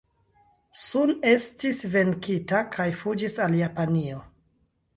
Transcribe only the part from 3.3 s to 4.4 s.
al Japanio.